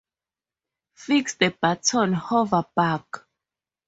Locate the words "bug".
2.75-3.23